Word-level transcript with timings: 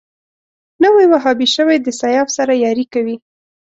نوی 0.83 1.05
وهابي 1.11 1.47
شوی 1.55 1.77
د 1.81 1.87
سیاف 2.01 2.27
سره 2.37 2.53
ياري 2.65 2.85
کوي 2.93 3.15